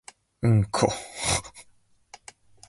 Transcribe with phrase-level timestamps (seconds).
[0.41, 0.87] うんこ